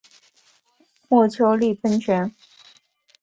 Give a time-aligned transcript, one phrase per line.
[1.09, 2.33] 墨丘利喷泉。